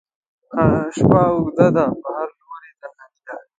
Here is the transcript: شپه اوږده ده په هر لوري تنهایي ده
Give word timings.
شپه 0.95 1.21
اوږده 1.31 1.67
ده 1.75 1.85
په 2.01 2.09
هر 2.17 2.29
لوري 2.39 2.71
تنهایي 2.81 3.19
ده 3.27 3.35